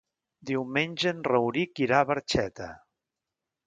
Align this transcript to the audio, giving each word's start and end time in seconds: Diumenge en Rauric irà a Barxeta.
Diumenge 0.51 1.13
en 1.17 1.21
Rauric 1.29 1.85
irà 1.87 2.01
a 2.07 2.11
Barxeta. 2.15 2.75